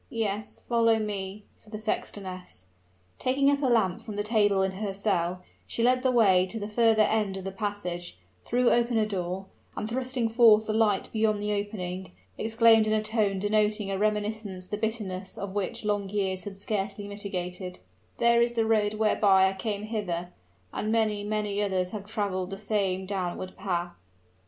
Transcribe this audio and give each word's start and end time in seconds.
"Yes; 0.09 0.61
follow 0.67 0.97
me," 0.97 1.43
said 1.53 1.71
the 1.71 1.77
sextoness. 1.77 2.65
Taking 3.19 3.51
up 3.51 3.61
a 3.61 3.67
lamp 3.67 4.01
from 4.01 4.15
the 4.15 4.23
table 4.23 4.63
in 4.63 4.71
her 4.71 4.95
cell, 4.95 5.43
she 5.67 5.83
led 5.83 6.01
the 6.01 6.09
way 6.09 6.47
to 6.47 6.59
the 6.59 6.67
further 6.67 7.03
end 7.03 7.37
of 7.37 7.43
the 7.43 7.51
passage, 7.51 8.17
threw 8.43 8.71
open 8.71 8.97
a 8.97 9.05
door, 9.05 9.45
and 9.77 9.87
thrusting 9.87 10.27
forth 10.27 10.65
the 10.65 10.73
light 10.73 11.09
beyond 11.13 11.39
the 11.39 11.53
opening, 11.53 12.13
exclaimed 12.35 12.87
in 12.87 12.93
a 12.93 13.03
tone 13.03 13.37
denoting 13.37 13.91
a 13.91 13.97
reminiscence 13.99 14.65
the 14.65 14.75
bitterness 14.75 15.37
of 15.37 15.53
which 15.53 15.85
long 15.85 16.09
years 16.09 16.45
had 16.45 16.57
scarcely 16.57 17.07
mitigated 17.07 17.77
"That 18.17 18.41
is 18.41 18.53
the 18.53 18.65
road 18.65 18.95
whereby 18.95 19.47
I 19.47 19.53
came 19.53 19.83
hither; 19.83 20.29
and 20.73 20.91
many, 20.91 21.23
many 21.23 21.61
others 21.61 21.91
have 21.91 22.05
traveled 22.07 22.49
the 22.49 22.57
same 22.57 23.05
downward 23.05 23.55
path!" 23.55 23.91